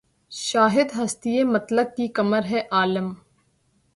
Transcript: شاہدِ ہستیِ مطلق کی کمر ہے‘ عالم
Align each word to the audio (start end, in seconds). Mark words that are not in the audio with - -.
شاہدِ 0.31 0.89
ہستیِ 0.97 1.43
مطلق 1.53 1.87
کی 1.97 2.07
کمر 2.17 2.43
ہے‘ 2.51 2.61
عالم 2.71 3.07